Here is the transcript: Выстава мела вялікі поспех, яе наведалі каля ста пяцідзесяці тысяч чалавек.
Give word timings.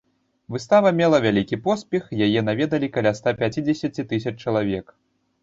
Выстава 0.53 0.91
мела 0.99 1.19
вялікі 1.25 1.59
поспех, 1.67 2.07
яе 2.29 2.41
наведалі 2.49 2.91
каля 2.97 3.11
ста 3.19 3.35
пяцідзесяці 3.43 4.09
тысяч 4.15 4.35
чалавек. 4.43 4.93